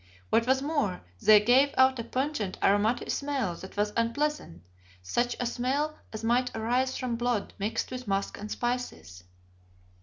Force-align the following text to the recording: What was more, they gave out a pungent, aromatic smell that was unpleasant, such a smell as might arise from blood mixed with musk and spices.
What 0.31 0.47
was 0.47 0.63
more, 0.63 1.03
they 1.21 1.39
gave 1.39 1.75
out 1.77 1.99
a 1.99 2.03
pungent, 2.03 2.57
aromatic 2.63 3.11
smell 3.11 3.53
that 3.57 3.77
was 3.77 3.93
unpleasant, 3.95 4.63
such 5.03 5.35
a 5.39 5.45
smell 5.45 5.95
as 6.11 6.23
might 6.23 6.49
arise 6.55 6.97
from 6.97 7.17
blood 7.17 7.53
mixed 7.59 7.91
with 7.91 8.07
musk 8.07 8.39
and 8.39 8.49
spices. 8.49 9.23